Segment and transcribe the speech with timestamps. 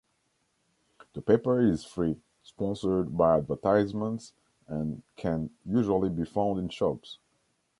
[1.13, 4.33] The paper is free, sponsored by advertisements
[4.67, 7.19] and can usually be found in shops.